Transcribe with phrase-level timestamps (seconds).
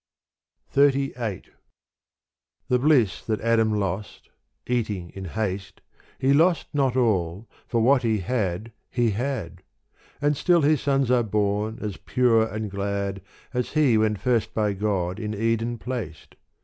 [0.73, 1.13] xxxviri
[2.69, 4.31] THE bliss that Adam lost—
[4.65, 5.81] eating in haste—
[6.17, 9.61] He lost not all, for what he had he had:
[10.19, 13.21] And still his sons are born as pure and glad
[13.53, 16.33] As he when first by God in Eden placed.